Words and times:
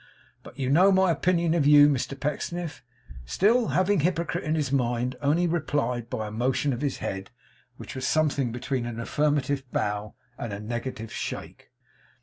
But 0.41 0.57
you 0.57 0.71
know 0.71 0.91
my 0.91 1.11
opinion 1.11 1.53
of 1.53 1.67
you.' 1.67 1.87
Mr 1.87 2.19
Pecksniff, 2.19 2.81
still 3.23 3.67
having 3.67 3.99
'hypocrite' 3.99 4.43
in 4.43 4.55
his 4.55 4.71
mind, 4.71 5.15
only 5.21 5.45
replied 5.45 6.09
by 6.09 6.25
a 6.25 6.31
motion 6.31 6.73
of 6.73 6.81
his 6.81 6.97
head, 6.97 7.29
which 7.77 7.93
was 7.93 8.07
something 8.07 8.51
between 8.51 8.87
an 8.87 8.99
affirmative 8.99 9.61
bow, 9.71 10.15
and 10.39 10.53
a 10.53 10.59
negative 10.59 11.13
shake. 11.13 11.69